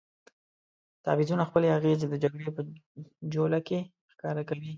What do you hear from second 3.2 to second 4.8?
جوله کې ښکاره کوي.